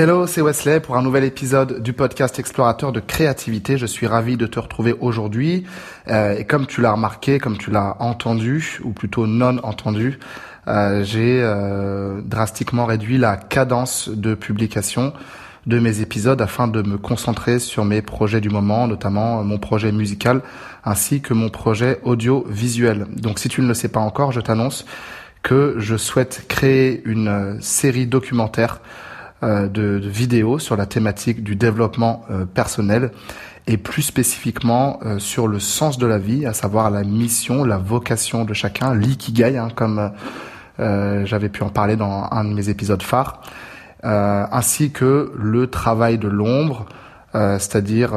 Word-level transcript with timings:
Hello, 0.00 0.28
c'est 0.28 0.42
Wesley 0.42 0.78
pour 0.78 0.96
un 0.96 1.02
nouvel 1.02 1.24
épisode 1.24 1.82
du 1.82 1.92
podcast 1.92 2.38
Explorateur 2.38 2.92
de 2.92 3.00
créativité. 3.00 3.76
Je 3.76 3.86
suis 3.86 4.06
ravi 4.06 4.36
de 4.36 4.46
te 4.46 4.60
retrouver 4.60 4.94
aujourd'hui. 5.00 5.64
Euh, 6.06 6.36
et 6.38 6.44
comme 6.44 6.68
tu 6.68 6.80
l'as 6.80 6.92
remarqué, 6.92 7.40
comme 7.40 7.58
tu 7.58 7.72
l'as 7.72 7.96
entendu, 7.98 8.78
ou 8.84 8.92
plutôt 8.92 9.26
non 9.26 9.58
entendu, 9.64 10.20
euh, 10.68 11.02
j'ai 11.02 11.40
euh, 11.42 12.20
drastiquement 12.22 12.86
réduit 12.86 13.18
la 13.18 13.36
cadence 13.36 14.08
de 14.08 14.36
publication 14.36 15.14
de 15.66 15.80
mes 15.80 16.00
épisodes 16.00 16.40
afin 16.40 16.68
de 16.68 16.80
me 16.82 16.96
concentrer 16.96 17.58
sur 17.58 17.84
mes 17.84 18.00
projets 18.00 18.40
du 18.40 18.50
moment, 18.50 18.86
notamment 18.86 19.42
mon 19.42 19.58
projet 19.58 19.90
musical 19.90 20.42
ainsi 20.84 21.20
que 21.20 21.34
mon 21.34 21.48
projet 21.48 21.98
audiovisuel. 22.04 23.08
Donc 23.16 23.40
si 23.40 23.48
tu 23.48 23.62
ne 23.62 23.66
le 23.66 23.74
sais 23.74 23.88
pas 23.88 23.98
encore, 23.98 24.30
je 24.30 24.40
t'annonce 24.40 24.86
que 25.42 25.74
je 25.78 25.96
souhaite 25.96 26.44
créer 26.46 27.02
une 27.04 27.58
série 27.60 28.06
documentaire 28.06 28.80
euh, 28.80 29.08
de, 29.42 29.98
de, 29.98 30.08
vidéos 30.08 30.58
sur 30.58 30.76
la 30.76 30.86
thématique 30.86 31.42
du 31.42 31.56
développement 31.56 32.24
euh, 32.30 32.44
personnel 32.44 33.12
et 33.66 33.76
plus 33.76 34.02
spécifiquement 34.02 34.98
euh, 35.04 35.18
sur 35.18 35.46
le 35.46 35.60
sens 35.60 35.98
de 35.98 36.06
la 36.06 36.18
vie, 36.18 36.46
à 36.46 36.52
savoir 36.52 36.90
la 36.90 37.04
mission, 37.04 37.64
la 37.64 37.78
vocation 37.78 38.44
de 38.44 38.54
chacun, 38.54 38.94
l'ikigai, 38.94 39.56
hein, 39.56 39.68
comme 39.74 40.12
j'avais 40.78 41.48
pu 41.48 41.64
en 41.64 41.70
parler 41.70 41.96
dans 41.96 42.28
un 42.30 42.44
de 42.44 42.54
mes 42.54 42.68
épisodes 42.68 43.02
phares, 43.02 43.42
ainsi 44.04 44.92
que 44.92 45.32
le 45.36 45.66
travail 45.66 46.18
de 46.18 46.28
l'ombre, 46.28 46.86
c'est-à-dire 47.32 48.14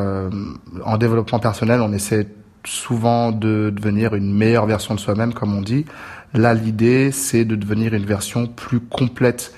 en 0.86 0.98
développement 1.00 1.40
personnel, 1.40 1.82
on 1.82 1.92
essaie 1.92 2.28
souvent 2.64 3.32
de 3.32 3.72
devenir 3.76 4.14
une 4.14 4.32
meilleure 4.32 4.68
version 4.68 4.94
de 4.94 5.00
soi-même, 5.00 5.34
comme 5.34 5.56
on 5.56 5.62
dit. 5.62 5.86
Là, 6.34 6.54
l'idée, 6.54 7.12
c'est 7.12 7.46
de 7.46 7.56
devenir 7.56 7.94
une 7.94 8.06
version 8.06 8.48
plus 8.48 8.80
complète 8.80 9.54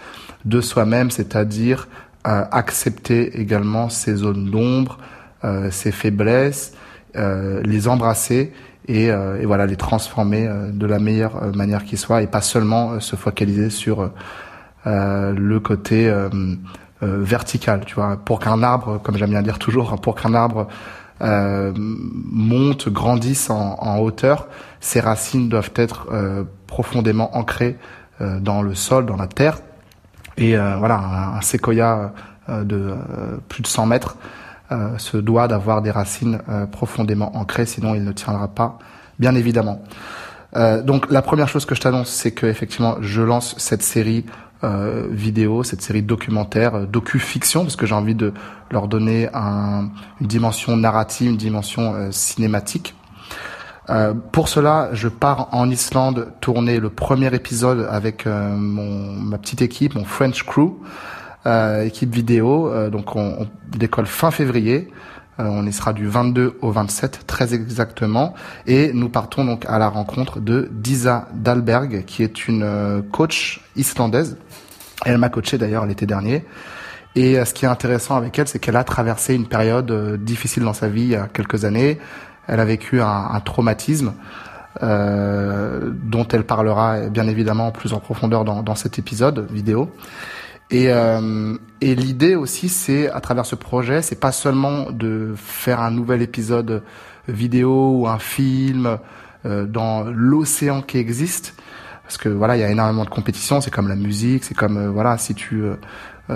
de 0.45 0.61
soi-même, 0.61 1.11
c'est-à-dire 1.11 1.87
euh, 2.25 2.45
accepter 2.51 3.39
également 3.41 3.89
ses 3.89 4.15
zones 4.15 4.49
d'ombre, 4.49 4.97
euh, 5.43 5.69
ses 5.71 5.91
faiblesses, 5.91 6.73
euh, 7.17 7.61
les 7.63 7.89
embrasser 7.89 8.53
et, 8.87 9.05
et, 9.05 9.45
voilà 9.45 9.65
les 9.65 9.77
transformer 9.77 10.49
de 10.73 10.85
la 10.85 10.99
meilleure 10.99 11.55
manière 11.55 11.85
qui 11.85 11.95
soit 11.95 12.21
et 12.21 12.27
pas 12.27 12.41
seulement 12.41 12.99
se 12.99 13.15
focaliser 13.15 13.69
sur 13.69 14.11
le 14.85 15.57
côté 15.59 16.13
vertical. 17.01 17.83
Tu 17.85 17.95
vois, 17.95 18.17
pour 18.17 18.41
qu'un 18.41 18.61
arbre, 18.61 18.99
comme 19.01 19.17
j'aime 19.17 19.29
bien 19.29 19.41
dire 19.41 19.57
toujours, 19.57 19.95
pour 20.01 20.15
qu'un 20.15 20.33
arbre 20.33 20.67
monte, 21.21 22.89
grandisse 22.89 23.49
en, 23.49 23.77
en, 23.79 23.99
hauteur, 23.99 24.49
ses 24.81 24.99
racines 24.99 25.47
doivent 25.47 25.71
être 25.75 26.09
profondément 26.67 27.37
ancrées 27.37 27.77
dans 28.19 28.61
le 28.61 28.75
sol, 28.75 29.05
dans 29.05 29.15
la 29.15 29.27
terre, 29.27 29.59
et 30.37 30.57
euh, 30.57 30.75
voilà, 30.77 31.35
un, 31.35 31.41
séquoia 31.41 32.13
euh, 32.49 32.63
de 32.63 32.75
euh, 32.77 32.95
plus 33.49 33.61
de 33.61 33.67
100 33.67 33.85
mètres 33.85 34.17
se 34.97 35.17
doit 35.17 35.47
d'avoir 35.47 35.83
des 35.83 35.91
racines 35.91 36.39
profondément 36.71 37.37
ancrées, 37.37 37.67
sinon 37.67 37.93
il 37.93 38.03
ne 38.03 38.11
tiendra 38.11 38.47
pas, 38.47 38.79
bien 39.19 39.35
évidemment. 39.35 39.83
donc 40.55 41.11
la 41.11 41.21
première 41.21 41.47
chose 41.47 41.65
que 41.65 41.75
je 41.75 41.81
t'annonce, 41.81 42.09
c'est 42.09 42.31
que 42.31 42.47
effectivement, 42.47 42.95
je 42.99 43.21
lance 43.21 43.53
cette 43.59 43.83
série 43.83 44.25
euh, 44.63 45.05
vidéo, 45.11 45.63
cette 45.63 45.83
série 45.83 46.01
documentaire, 46.01 46.87
docu-fiction, 46.87 47.61
parce 47.61 47.75
que 47.75 47.85
j'ai 47.85 47.93
envie 47.93 48.15
de 48.15 48.33
leur 48.71 48.87
donner 48.87 49.29
un, 49.35 49.91
une 50.19 50.27
dimension 50.27 50.75
narrative, 50.75 51.29
une 51.29 51.37
dimension 51.37 52.11
cinématique. 52.11 52.95
Euh, 53.89 54.13
pour 54.13 54.47
cela, 54.47 54.89
je 54.93 55.07
pars 55.07 55.49
en 55.51 55.69
Islande 55.69 56.31
tourner 56.39 56.79
le 56.79 56.89
premier 56.89 57.33
épisode 57.33 57.87
avec 57.89 58.25
euh, 58.25 58.55
mon, 58.55 59.13
ma 59.13 59.37
petite 59.37 59.61
équipe, 59.61 59.95
mon 59.95 60.05
French 60.05 60.43
crew, 60.43 60.79
euh, 61.45 61.83
équipe 61.83 62.13
vidéo. 62.13 62.71
donc 62.89 63.15
on, 63.15 63.41
on, 63.41 63.47
décolle 63.67 64.05
fin 64.05 64.31
février. 64.31 64.89
on 65.37 65.65
y 65.65 65.73
sera 65.73 65.91
du 65.93 66.07
22 66.07 66.57
au 66.61 66.71
27, 66.71 67.25
très 67.27 67.53
exactement. 67.53 68.33
Et 68.67 68.93
nous 68.93 69.09
partons 69.09 69.43
donc 69.43 69.65
à 69.67 69.77
la 69.79 69.89
rencontre 69.89 70.39
de 70.39 70.69
Disa 70.71 71.27
Dalberg, 71.33 72.05
qui 72.05 72.23
est 72.23 72.47
une 72.47 73.03
coach 73.11 73.61
islandaise. 73.75 74.37
Elle 75.05 75.17
m'a 75.17 75.29
coaché 75.29 75.57
d'ailleurs 75.57 75.85
l'été 75.85 76.05
dernier. 76.05 76.45
Et 77.15 77.43
ce 77.43 77.53
qui 77.53 77.65
est 77.65 77.67
intéressant 77.67 78.15
avec 78.15 78.39
elle, 78.39 78.47
c'est 78.47 78.59
qu'elle 78.59 78.77
a 78.77 78.83
traversé 78.83 79.35
une 79.35 79.47
période 79.47 80.23
difficile 80.23 80.63
dans 80.63 80.73
sa 80.73 80.87
vie 80.87 81.01
il 81.01 81.09
y 81.09 81.15
a 81.15 81.27
quelques 81.27 81.65
années. 81.65 81.99
Elle 82.47 82.59
a 82.59 82.65
vécu 82.65 83.01
un, 83.01 83.39
traumatisme 83.43 84.13
euh, 84.81 85.91
dont 85.93 86.27
elle 86.27 86.45
parlera 86.45 87.07
bien 87.09 87.27
évidemment 87.27 87.71
plus 87.71 87.93
en 87.93 87.99
profondeur 87.99 88.43
dans, 88.43 88.63
dans 88.63 88.75
cet 88.75 88.99
épisode 88.99 89.47
vidéo. 89.51 89.91
Et, 90.71 90.91
euh, 90.91 91.55
et 91.81 91.93
l'idée 91.95 92.35
aussi, 92.35 92.69
c'est 92.69 93.09
à 93.09 93.21
travers 93.21 93.45
ce 93.45 93.55
projet, 93.55 94.01
c'est 94.01 94.19
pas 94.19 94.31
seulement 94.31 94.91
de 94.91 95.33
faire 95.37 95.79
un 95.79 95.91
nouvel 95.91 96.21
épisode 96.21 96.83
vidéo 97.27 97.99
ou 97.99 98.07
un 98.07 98.19
film 98.19 98.97
euh, 99.45 99.65
dans 99.65 100.03
l'océan 100.03 100.81
qui 100.81 100.97
existe, 100.97 101.55
parce 102.03 102.17
que 102.17 102.27
voilà, 102.29 102.57
il 102.57 102.61
y 102.61 102.63
a 102.63 102.71
énormément 102.71 103.05
de 103.05 103.09
compétition. 103.09 103.61
C'est 103.61 103.71
comme 103.71 103.87
la 103.87 103.95
musique, 103.95 104.43
c'est 104.43 104.55
comme 104.55 104.87
voilà, 104.87 105.17
si 105.17 105.35
tu 105.35 105.63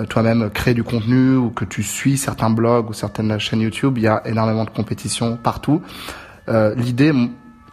toi-même 0.08 0.50
créer 0.50 0.74
du 0.74 0.84
contenu 0.84 1.36
ou 1.36 1.50
que 1.50 1.64
tu 1.64 1.82
suis 1.82 2.18
certains 2.18 2.50
blogs 2.50 2.90
ou 2.90 2.92
certaines 2.92 3.38
chaînes 3.38 3.60
YouTube, 3.60 3.96
il 3.96 4.04
y 4.04 4.08
a 4.08 4.22
énormément 4.26 4.64
de 4.64 4.70
compétition 4.70 5.36
partout. 5.36 5.82
Euh, 6.48 6.74
L'idée, 6.74 7.12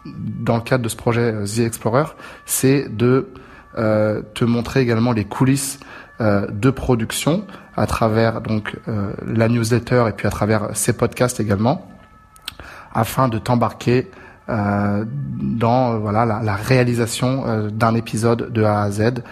dans 0.06 0.56
le 0.56 0.62
cadre 0.62 0.84
de 0.84 0.90
ce 0.90 0.96
projet 0.96 1.34
euh, 1.34 1.46
The 1.46 1.60
Explorer, 1.60 2.06
c'est 2.46 2.96
de 2.96 3.30
euh, 3.78 4.22
te 4.34 4.46
montrer 4.46 4.82
également 4.82 5.12
les 5.12 5.26
coulisses 5.26 5.80
euh, 6.22 6.48
de 6.50 6.70
production 6.70 7.46
à 7.76 7.88
travers 7.88 8.40
donc 8.40 8.78
la 9.28 9.50
newsletter 9.50 10.06
et 10.08 10.14
puis 10.14 10.28
à 10.28 10.30
travers 10.30 10.70
ces 10.76 10.94
podcasts 10.94 11.42
également, 11.42 11.90
afin 12.94 13.28
de 13.28 13.38
t'embarquer 13.38 14.10
dans 14.48 16.00
voilà 16.00 16.24
la 16.26 16.56
réalisation 16.56 17.68
d'un 17.68 17.96
épisode 17.96 18.54
de 18.54 18.64
A 18.64 18.84
à 18.84 18.92
Z 18.92 19.24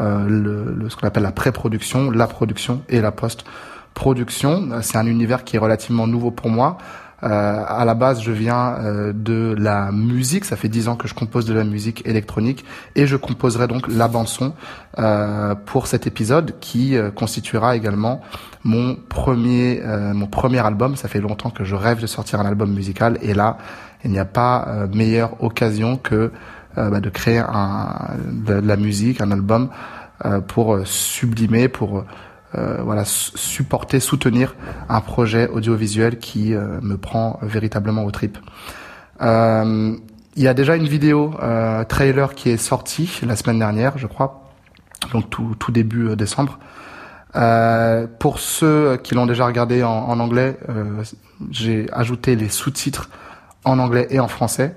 euh, 0.00 0.26
le, 0.28 0.88
ce 0.88 0.96
qu'on 0.96 1.06
appelle 1.06 1.22
la 1.22 1.32
pré-production, 1.32 2.10
la 2.10 2.26
production 2.26 2.82
et 2.88 3.00
la 3.00 3.12
post-production. 3.12 4.70
Euh, 4.72 4.78
c'est 4.82 4.98
un 4.98 5.06
univers 5.06 5.44
qui 5.44 5.56
est 5.56 5.60
relativement 5.60 6.06
nouveau 6.06 6.30
pour 6.30 6.50
moi. 6.50 6.78
Euh, 7.24 7.64
à 7.66 7.84
la 7.86 7.94
base, 7.94 8.20
je 8.20 8.32
viens 8.32 8.74
euh, 8.80 9.12
de 9.14 9.54
la 9.58 9.92
musique. 9.92 10.44
Ça 10.44 10.56
fait 10.56 10.68
dix 10.68 10.88
ans 10.88 10.96
que 10.96 11.08
je 11.08 11.14
compose 11.14 11.46
de 11.46 11.54
la 11.54 11.64
musique 11.64 12.06
électronique 12.06 12.64
et 12.96 13.06
je 13.06 13.16
composerai 13.16 13.66
donc 13.66 13.86
la 13.88 14.08
bande 14.08 14.28
son 14.28 14.52
euh, 14.98 15.54
pour 15.54 15.86
cet 15.86 16.06
épisode 16.06 16.54
qui 16.60 16.96
constituera 17.14 17.76
également 17.76 18.20
mon 18.62 18.96
premier 18.96 19.80
mon 20.12 20.26
premier 20.26 20.58
album. 20.58 20.96
Ça 20.96 21.08
fait 21.08 21.20
longtemps 21.20 21.50
que 21.50 21.64
je 21.64 21.74
rêve 21.74 22.00
de 22.00 22.06
sortir 22.06 22.40
un 22.40 22.46
album 22.46 22.72
musical 22.72 23.18
et 23.22 23.32
là, 23.32 23.58
il 24.04 24.10
n'y 24.10 24.18
a 24.18 24.26
pas 24.26 24.86
meilleure 24.92 25.42
occasion 25.42 25.96
que 25.96 26.14
euh, 26.14 26.30
bah, 26.76 27.00
de 27.00 27.10
créer 27.10 27.38
un, 27.38 28.16
de, 28.30 28.54
la 28.54 28.76
musique, 28.76 29.20
un 29.20 29.30
album 29.30 29.70
euh, 30.24 30.40
pour 30.40 30.78
sublimer, 30.84 31.68
pour 31.68 32.04
euh, 32.54 32.82
voilà 32.82 33.04
supporter, 33.04 34.00
soutenir 34.00 34.54
un 34.88 35.00
projet 35.00 35.48
audiovisuel 35.48 36.18
qui 36.18 36.52
me 36.54 36.96
prend 36.96 37.38
véritablement 37.42 38.04
au 38.04 38.10
trip. 38.10 38.38
il 39.20 40.42
y 40.42 40.48
a 40.48 40.54
déjà 40.54 40.76
une 40.76 40.88
vidéo 40.88 41.34
trailer 41.88 42.34
qui 42.34 42.50
est 42.50 42.56
sortie 42.56 43.20
la 43.26 43.36
semaine 43.36 43.58
dernière, 43.58 43.98
je 43.98 44.06
crois, 44.06 44.50
donc 45.12 45.30
tout, 45.30 45.56
tout 45.58 45.72
début 45.72 46.16
décembre. 46.16 46.58
Euh, 47.36 48.06
pour 48.18 48.38
ceux 48.38 48.96
qui 49.02 49.14
l'ont 49.14 49.26
déjà 49.26 49.46
regardé 49.46 49.82
en, 49.82 49.90
en 49.90 50.20
anglais, 50.20 50.56
euh, 50.68 51.02
j'ai 51.50 51.86
ajouté 51.92 52.36
les 52.36 52.48
sous-titres 52.48 53.10
en 53.64 53.78
anglais 53.78 54.06
et 54.10 54.20
en 54.20 54.28
français. 54.28 54.76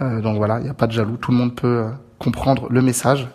Euh, 0.00 0.20
donc 0.20 0.36
voilà, 0.36 0.58
il 0.58 0.64
n'y 0.64 0.70
a 0.70 0.74
pas 0.74 0.86
de 0.86 0.92
jaloux, 0.92 1.16
tout 1.16 1.30
le 1.30 1.36
monde 1.36 1.54
peut 1.54 1.84
euh, 1.84 1.90
comprendre 2.18 2.68
le 2.70 2.82
message. 2.82 3.28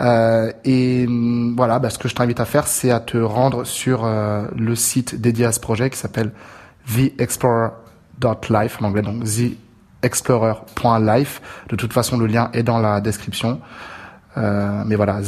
Euh, 0.00 0.52
et 0.64 1.06
mm, 1.06 1.56
voilà, 1.56 1.78
bah, 1.78 1.90
ce 1.90 1.98
que 1.98 2.08
je 2.08 2.14
t'invite 2.14 2.40
à 2.40 2.44
faire, 2.44 2.66
c'est 2.66 2.90
à 2.90 3.00
te 3.00 3.16
rendre 3.16 3.64
sur 3.64 4.06
le 4.06 4.74
site 4.74 5.20
dédié 5.20 5.46
à 5.46 5.52
ce 5.52 5.60
projet 5.60 5.90
qui 5.90 5.98
s'appelle 5.98 6.32
theexplorer.life 6.94 8.82
en 8.82 8.86
anglais, 8.86 9.02
donc 9.02 9.24
theexplorer.life. 10.02 11.42
De 11.68 11.76
toute 11.76 11.92
façon, 11.92 12.18
le 12.18 12.26
lien 12.26 12.50
est 12.52 12.62
dans 12.62 12.78
la 12.78 13.00
description. 13.00 13.60
mais 14.36 14.96
voilà, 14.96 15.20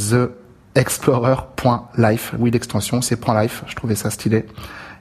theexplorer.life, 0.75 2.35
oui 2.37 2.51
l'extension, 2.51 3.01
c'est 3.01 3.19
.life, 3.27 3.63
je 3.65 3.75
trouvais 3.75 3.95
ça 3.95 4.11
stylé. 4.11 4.45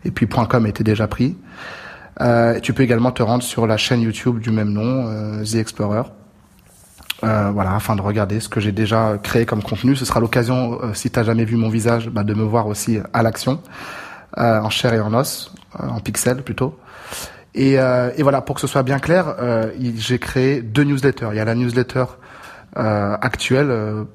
Et 0.04 0.10
puis 0.10 0.26
.com 0.26 0.66
était 0.66 0.84
déjà 0.84 1.06
pris. 1.06 1.36
Euh, 2.20 2.58
tu 2.60 2.72
peux 2.72 2.82
également 2.82 3.12
te 3.12 3.22
rendre 3.22 3.42
sur 3.42 3.66
la 3.66 3.76
chaîne 3.76 4.00
YouTube 4.00 4.40
du 4.40 4.50
même 4.50 4.70
nom, 4.70 5.06
euh, 5.06 5.44
The 5.44 5.56
Explorer. 5.56 6.02
Euh, 7.24 7.50
voilà, 7.52 7.74
afin 7.74 7.96
de 7.96 8.00
regarder 8.00 8.38
ce 8.38 8.48
que 8.48 8.60
j'ai 8.60 8.70
déjà 8.70 9.18
créé 9.20 9.44
comme 9.44 9.62
contenu. 9.62 9.96
Ce 9.96 10.04
sera 10.04 10.20
l'occasion, 10.20 10.78
euh, 10.82 10.94
si 10.94 11.10
tu 11.10 11.24
jamais 11.24 11.44
vu 11.44 11.56
mon 11.56 11.68
visage, 11.68 12.08
bah, 12.10 12.22
de 12.22 12.32
me 12.32 12.44
voir 12.44 12.68
aussi 12.68 13.00
à 13.12 13.22
l'action, 13.24 13.60
euh, 14.38 14.60
en 14.60 14.70
chair 14.70 14.94
et 14.94 15.00
en 15.00 15.12
os, 15.14 15.52
en 15.78 15.98
pixels 15.98 16.42
plutôt. 16.42 16.78
Et, 17.54 17.72
et, 17.72 18.22
voilà, 18.22 18.40
pour 18.40 18.54
que 18.54 18.60
ce 18.60 18.68
soit 18.68 18.84
bien 18.84 19.00
clair, 19.00 19.34
j'ai 19.96 20.20
créé 20.20 20.62
deux 20.62 20.84
newsletters. 20.84 21.30
Il 21.32 21.36
y 21.36 21.40
a 21.40 21.44
la 21.44 21.56
newsletter 21.56 22.04
actuelle 22.76 24.06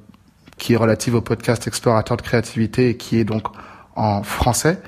qui 0.58 0.74
est 0.74 0.78
relative 0.78 1.16
au 1.16 1.22
podcast 1.22 1.68
Explorateur 1.68 2.16
de 2.16 2.22
créativité 2.22 2.90
et 2.90 2.96
qui 2.96 3.20
est 3.20 3.26
donc 3.26 3.48
en 3.98 4.24
français. 4.24 4.82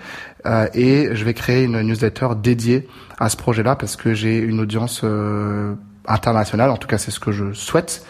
Et 0.74 1.10
je 1.14 1.26
vais 1.26 1.34
créer 1.34 1.64
une 1.64 1.82
newsletter 1.82 2.30
dédiée 2.42 2.88
à 3.20 3.30
ce 3.30 3.38
projet-là 3.38 3.76
parce 3.76 3.96
que 3.96 4.14
j'ai 4.14 4.38
une 4.38 4.60
audience 4.60 5.04
internationale. 6.08 6.70
En 6.70 6.78
tout 6.78 6.88
cas, 6.88 6.98
c'est 6.98 7.12
ce 7.12 7.20
que 7.20 7.32
je 7.32 7.54
souhaite 7.54 8.06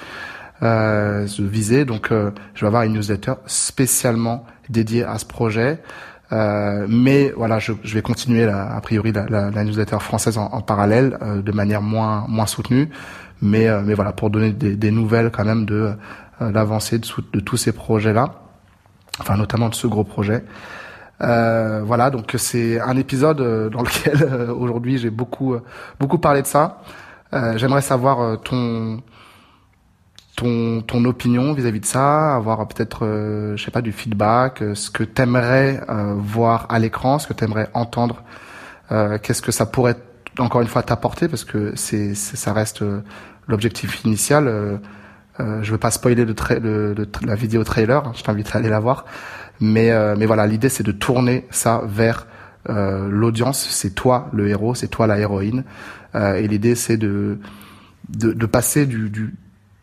euh, 0.63 1.27
viser. 1.39 1.85
Donc, 1.85 2.09
je 2.11 2.61
vais 2.61 2.67
avoir 2.67 2.83
une 2.83 2.93
newsletter 2.93 3.33
spécialement 3.45 4.45
dédiée 4.69 5.03
à 5.03 5.17
ce 5.17 5.25
projet. 5.25 5.79
Euh, 6.31 6.87
mais 6.89 7.33
voilà, 7.37 7.59
je, 7.59 7.73
je 7.83 7.93
vais 7.93 8.01
continuer 8.01 8.45
a 8.45 8.79
priori 8.81 9.11
la, 9.11 9.25
la, 9.27 9.51
la, 9.51 9.63
newsletter 9.63 9.99
française 9.99 10.37
en, 10.37 10.45
en 10.45 10.61
parallèle 10.61 11.17
euh, 11.21 11.41
de 11.41 11.51
manière 11.51 11.83
moins 11.83 12.25
moins 12.27 12.47
soutenue, 12.47 12.89
mais 13.41 13.67
euh, 13.67 13.81
mais 13.85 13.93
voilà 13.93 14.11
pour 14.11 14.31
donner 14.31 14.51
des, 14.51 14.75
des, 14.75 14.89
nouvelles 14.89 15.29
quand 15.29 15.45
même 15.45 15.65
de 15.65 15.93
euh, 16.41 16.51
l'avancée 16.51 16.97
de, 16.97 17.07
de, 17.31 17.39
tous 17.39 17.57
ces 17.57 17.71
projets 17.73 18.11
là, 18.13 18.41
enfin 19.19 19.37
notamment 19.37 19.69
de 19.69 19.75
ce 19.75 19.85
gros 19.85 20.03
projet. 20.03 20.43
Voilà, 21.19 22.09
donc 22.09 22.33
c'est 22.38 22.79
un 22.79 22.97
épisode 22.97 23.38
dans 23.71 23.81
lequel 23.81 24.23
aujourd'hui 24.51 24.97
j'ai 24.97 25.09
beaucoup 25.09 25.56
beaucoup 26.00 26.17
parlé 26.17 26.41
de 26.41 26.47
ça. 26.47 26.81
J'aimerais 27.56 27.81
savoir 27.81 28.41
ton 28.41 29.01
ton, 30.35 30.81
ton 30.81 31.06
opinion 31.06 31.53
vis-à-vis 31.53 31.79
de 31.79 31.85
ça, 31.85 32.35
avoir 32.35 32.67
peut-être, 32.67 33.06
euh, 33.06 33.56
je 33.56 33.63
sais 33.63 33.71
pas, 33.71 33.81
du 33.81 33.91
feedback, 33.91 34.62
euh, 34.62 34.75
ce 34.75 34.89
que 34.89 35.03
t'aimerais 35.03 35.81
euh, 35.89 36.15
voir 36.17 36.67
à 36.69 36.79
l'écran, 36.79 37.19
ce 37.19 37.27
que 37.27 37.33
t'aimerais 37.33 37.69
entendre, 37.73 38.23
euh, 38.91 39.18
qu'est-ce 39.21 39.41
que 39.41 39.51
ça 39.51 39.65
pourrait 39.65 39.95
encore 40.38 40.61
une 40.61 40.68
fois 40.68 40.83
t'apporter, 40.83 41.27
parce 41.29 41.45
que 41.45 41.73
c'est, 41.75 42.13
ça 42.13 42.51
reste 42.51 42.83
l'objectif 43.47 44.03
initial. 44.03 44.81
Je 45.39 45.71
veux 45.71 45.77
pas 45.77 45.91
spoiler 45.91 46.25
le, 46.25 46.33
le, 46.59 47.07
la 47.25 47.35
vidéo 47.35 47.63
trailer, 47.63 48.07
hein, 48.07 48.11
je 48.15 48.23
t'invite 48.23 48.55
à 48.55 48.59
aller 48.59 48.69
la 48.69 48.79
voir, 48.79 49.05
mais 49.59 49.91
mais 50.15 50.25
voilà, 50.25 50.47
l'idée 50.47 50.69
c'est 50.69 50.83
de 50.83 50.91
tourner 50.91 51.45
ça 51.49 51.81
vers 51.85 52.27
l'audience, 52.67 53.67
c'est 53.69 53.93
toi 53.93 54.29
le 54.33 54.47
héros, 54.47 54.75
c'est 54.75 54.87
toi 54.87 55.07
la 55.07 55.19
héroïne, 55.19 55.63
et 56.15 56.47
l'idée 56.47 56.75
c'est 56.75 56.97
de, 56.97 57.39
de, 58.09 58.31
de 58.33 58.45
passer 58.45 58.85
du, 58.85 59.09
du 59.09 59.35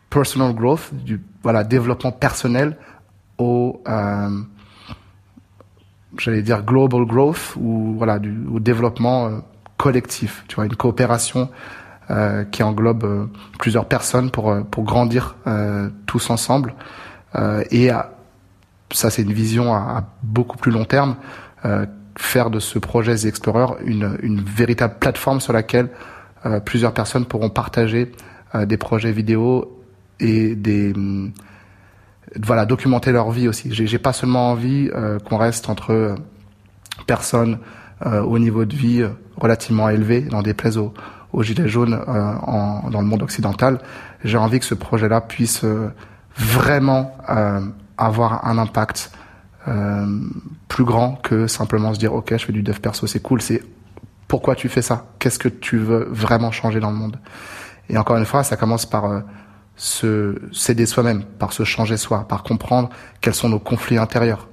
personal 0.09 0.53
growth, 0.53 0.89
du 0.93 1.21
voilà 1.41 1.63
développement 1.63 2.11
personnel 2.11 2.77
au 3.37 3.81
euh, 3.87 4.29
j'allais 6.17 6.43
dire 6.43 6.63
global 6.63 7.05
growth 7.05 7.55
ou 7.57 7.95
voilà 7.97 8.19
du 8.19 8.45
au 8.47 8.59
développement 8.59 9.25
euh, 9.25 9.39
collectif, 9.77 10.45
tu 10.47 10.55
vois 10.55 10.65
une 10.65 10.75
coopération 10.75 11.49
euh, 11.49 11.82
qui 12.51 12.63
englobe 12.63 13.03
euh, 13.03 13.25
plusieurs 13.59 13.85
personnes 13.85 14.31
pour 14.31 14.51
euh, 14.51 14.61
pour 14.61 14.83
grandir 14.83 15.35
tous 16.05 16.29
ensemble 16.29 16.75
et 17.71 17.89
ça 18.91 19.09
c'est 19.09 19.23
une 19.23 19.33
vision 19.33 19.73
à, 19.73 20.03
beaucoup 20.21 20.57
plus 20.57 20.71
long 20.71 20.85
terme 20.85 21.15
faire 22.15 22.51
de 22.51 22.59
ce 22.59 22.77
projet 22.77 23.15
The 23.15 23.25
Explorer 23.25 23.83
une 23.85 24.17
une 24.21 24.41
véritable 24.41 24.95
plateforme 24.99 25.41
sur 25.41 25.53
laquelle 25.53 25.89
plusieurs 26.65 26.93
personnes 26.93 27.25
pourront 27.25 27.49
partager 27.49 28.11
des 28.53 28.77
projets 28.77 29.11
vidéo 29.11 29.81
et 30.19 30.55
des 30.55 30.93
mm, 30.93 31.31
voilà 32.41 32.65
documenter 32.65 33.11
leur 33.11 33.31
vie 33.31 33.47
aussi. 33.47 33.69
J'ai 33.71 33.97
pas 33.99 34.13
seulement 34.13 34.51
envie 34.51 34.89
euh, 34.93 35.19
qu'on 35.19 35.37
reste 35.37 35.69
entre 35.69 35.91
euh, 35.91 36.15
personnes 37.05 37.59
euh, 38.05 38.21
au 38.21 38.39
niveau 38.39 38.65
de 38.65 38.75
vie 38.75 39.03
relativement 39.37 39.89
élevé, 39.89 40.21
dans 40.21 40.41
des 40.41 40.53
plaies 40.53 40.77
aux, 40.77 40.93
aux 41.33 41.43
gilets 41.43 41.67
jaunes 41.67 41.99
en, 42.07 42.89
dans 42.89 43.01
le 43.01 43.07
monde 43.07 43.23
occidental. 43.23 43.79
J'ai 44.23 44.37
envie 44.37 44.59
que 44.59 44.65
ce 44.65 44.75
projet-là 44.75 45.19
puisse 45.19 45.65
vraiment 46.37 47.11
avoir 47.97 48.47
un 48.47 48.57
impact 48.57 49.11
plus 50.67 50.83
grand 50.83 51.15
que 51.15 51.47
simplement 51.47 51.93
se 51.93 51.99
dire 51.99 52.13
ok 52.13 52.37
je 52.37 52.45
fais 52.45 52.53
du 52.53 52.63
dev 52.63 52.79
perso 52.79 53.07
c'est 53.07 53.21
cool 53.21 53.41
c'est 53.41 53.63
pourquoi 54.27 54.55
tu 54.55 54.67
fais 54.67 54.81
ça? 54.81 55.05
Qu'est-ce 55.19 55.39
que 55.39 55.47
tu 55.47 55.77
veux 55.77 56.07
vraiment 56.09 56.51
changer 56.51 56.79
dans 56.79 56.89
le 56.89 56.97
monde? 56.97 57.19
Et 57.89 57.97
encore 57.97 58.17
une 58.17 58.25
fois 58.25 58.43
ça 58.43 58.55
commence 58.55 58.85
par 58.85 59.23
se 59.75 60.39
s'aider 60.51 60.85
soi-même, 60.85 61.23
par 61.23 61.53
se 61.53 61.63
changer 61.63 61.97
soi, 61.97 62.27
par 62.27 62.43
comprendre 62.43 62.89
quels 63.21 63.33
sont 63.33 63.49
nos 63.49 63.59
conflits 63.59 63.97
intérieurs. 63.97 64.47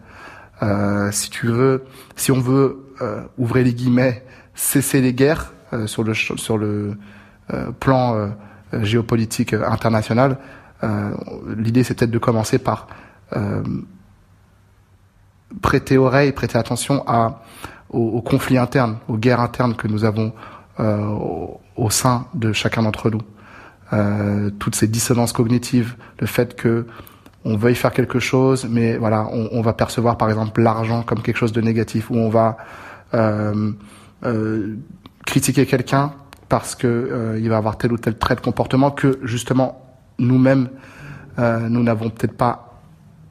Euh, 0.62 1.10
si 1.10 1.30
tu 1.30 1.46
veux, 1.46 1.84
si 2.16 2.32
on 2.32 2.40
veut 2.40 2.92
euh, 3.00 3.22
ouvrir 3.38 3.64
les 3.64 3.74
guillemets, 3.74 4.24
cesser 4.54 5.00
les 5.00 5.14
guerres 5.14 5.52
euh, 5.52 5.59
sur 5.86 6.02
le 6.02 6.14
sur 6.14 6.58
le 6.58 6.96
euh, 7.52 7.70
plan 7.72 8.14
euh, 8.14 8.28
géopolitique 8.82 9.52
international, 9.54 10.38
l'idée 11.56 11.84
c'est 11.84 11.94
peut-être 11.94 12.10
de 12.10 12.18
commencer 12.18 12.58
par 12.58 12.86
prêter 15.60 15.98
oreille, 15.98 16.32
prêter 16.32 16.56
attention 16.56 17.04
à 17.06 17.42
aux, 17.90 18.22
conflits 18.22 18.56
internes, 18.56 18.96
aux 19.08 19.18
guerres 19.18 19.40
internes 19.40 19.74
que 19.74 19.88
nous 19.88 20.04
avons 20.04 20.32
au, 20.78 21.90
sein 21.90 22.26
de 22.32 22.54
chacun 22.54 22.82
d'entre 22.82 23.10
nous. 23.10 23.20
Euh, 23.92 24.50
toutes 24.60 24.76
ces 24.76 24.86
dissonances 24.86 25.32
cognitives, 25.32 25.96
le 26.20 26.26
fait 26.26 26.54
que 26.54 26.86
on 27.44 27.56
veuille 27.56 27.74
faire 27.74 27.92
quelque 27.92 28.20
chose, 28.20 28.68
mais 28.70 28.96
voilà, 28.98 29.26
on, 29.32 29.62
va 29.62 29.72
percevoir 29.72 30.18
par 30.18 30.28
exemple 30.28 30.60
l'argent 30.60 31.02
comme 31.02 31.22
quelque 31.22 31.38
chose 31.38 31.52
de 31.52 31.60
négatif, 31.60 32.10
ou 32.10 32.16
on 32.16 32.28
va 32.28 32.58
euh, 33.14 33.72
euh, 34.24 34.76
critiquer 35.30 35.64
quelqu'un 35.64 36.12
parce 36.48 36.74
que 36.74 36.86
euh, 36.86 37.38
il 37.40 37.48
va 37.48 37.56
avoir 37.56 37.78
tel 37.78 37.92
ou 37.92 37.98
tel 37.98 38.18
trait 38.18 38.34
de 38.34 38.40
comportement 38.40 38.90
que 38.90 39.20
justement 39.22 39.80
nous-mêmes 40.18 40.68
euh, 41.38 41.68
nous 41.68 41.82
n'avons 41.82 42.10
peut-être 42.10 42.36
pas 42.36 42.70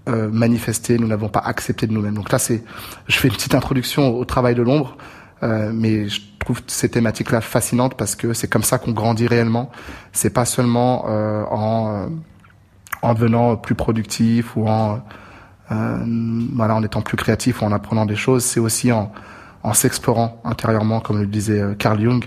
euh, 0.08 0.30
manifesté, 0.32 0.98
nous 0.98 1.08
n'avons 1.08 1.30
pas 1.30 1.42
accepté 1.42 1.86
de 1.86 1.94
nous-mêmes. 1.94 2.16
Donc 2.16 2.32
là, 2.32 2.40
c'est, 2.40 2.64
je 3.08 3.18
fais 3.18 3.28
une 3.28 3.36
petite 3.36 3.54
introduction 3.54 4.18
au 4.18 4.26
travail 4.26 4.56
de 4.56 4.64
l'ombre. 4.64 4.98
Euh, 5.44 5.72
mais 5.74 6.10
je 6.10 6.22
trouve 6.40 6.62
ces 6.68 6.90
thématiques-là 6.90 7.42
fascinantes 7.42 7.96
parce 7.96 8.16
que 8.16 8.34
c'est 8.34 8.48
comme 8.48 8.64
ça 8.64 8.78
qu'on 8.78 8.92
grandit 8.92 9.28
réellement. 9.28 9.70
C'est 10.12 10.32
pas 10.32 10.46
seulement 10.46 11.06
euh, 11.08 11.44
en 11.46 11.94
euh, 11.94 12.08
en 13.02 13.14
devenant 13.14 13.56
plus 13.56 13.76
productif 13.76 14.58
ou 14.58 14.68
en 14.68 15.02
voilà 15.70 16.76
en 16.76 16.84
étant 16.84 17.02
plus 17.02 17.16
créatif 17.16 17.62
ou 17.62 17.66
en 17.66 17.72
apprenant 17.72 18.06
des 18.06 18.16
choses. 18.16 18.44
C'est 18.44 18.60
aussi 18.60 18.92
en 18.92 19.12
en 19.64 19.74
s'explorant 19.74 20.42
intérieurement, 20.44 21.00
comme 21.00 21.20
le 21.20 21.28
disait 21.28 21.62
Carl 21.78 22.00
Jung, 22.00 22.26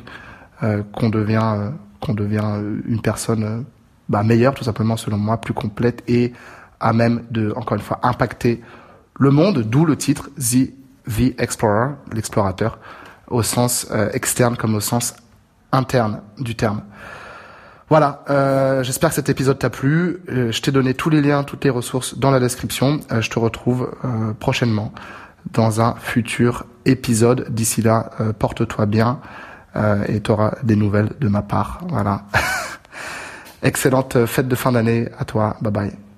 qu'on 0.60 1.08
devient 1.08 1.72
qu'on 2.00 2.14
devient 2.14 2.60
une 2.86 3.00
personne 3.00 3.64
bah, 4.08 4.22
meilleure, 4.22 4.54
tout 4.54 4.64
simplement 4.64 4.96
selon 4.96 5.16
moi, 5.16 5.40
plus 5.40 5.54
complète 5.54 6.02
et 6.08 6.32
à 6.80 6.92
même 6.92 7.22
de 7.30 7.52
encore 7.56 7.76
une 7.76 7.82
fois 7.82 8.00
impacter 8.02 8.60
le 9.18 9.30
monde. 9.30 9.60
D'où 9.60 9.86
le 9.86 9.96
titre 9.96 10.30
The 10.36 10.70
The 11.08 11.40
Explorer, 11.40 11.94
l'explorateur 12.12 12.78
au 13.28 13.42
sens 13.42 13.88
euh, 13.90 14.10
externe 14.12 14.56
comme 14.56 14.74
au 14.74 14.80
sens 14.80 15.14
interne 15.72 16.20
du 16.38 16.54
terme. 16.54 16.82
Voilà, 17.88 18.24
euh, 18.30 18.82
j'espère 18.82 19.10
que 19.10 19.16
cet 19.16 19.28
épisode 19.28 19.58
t'a 19.58 19.70
plu. 19.70 20.22
Euh, 20.28 20.52
je 20.52 20.62
t'ai 20.62 20.70
donné 20.70 20.94
tous 20.94 21.10
les 21.10 21.20
liens, 21.20 21.42
toutes 21.42 21.64
les 21.64 21.70
ressources 21.70 22.18
dans 22.18 22.30
la 22.30 22.40
description. 22.40 23.00
je 23.20 23.28
te 23.28 23.38
retrouve 23.38 23.90
prochainement 24.38 24.92
dans 25.52 25.80
un 25.80 25.94
futur 25.96 26.64
épisode. 26.84 27.46
D'ici 27.50 27.82
là, 27.82 28.10
porte-toi 28.38 28.86
bien 28.86 29.20
et 30.08 30.20
tu 30.20 30.30
auras 30.30 30.54
des 30.62 30.76
nouvelles 30.76 31.12
de 31.20 31.28
ma 31.28 31.42
part. 31.42 31.80
Voilà. 31.88 32.22
Excellente 33.62 34.26
fête 34.26 34.48
de 34.48 34.54
fin 34.54 34.72
d'année 34.72 35.08
à 35.18 35.24
toi. 35.24 35.56
Bye 35.60 35.72
bye. 35.72 36.11